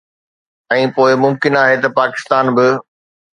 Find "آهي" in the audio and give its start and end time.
1.65-1.77